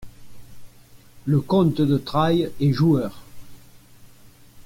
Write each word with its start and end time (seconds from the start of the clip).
Le 1.27 1.41
comte 1.41 1.79
de 1.79 1.99
Trailles 1.99 2.49
est 2.59 2.73
joueur. 2.73 3.21